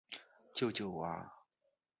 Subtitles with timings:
[0.51, 1.31] 救救我啊！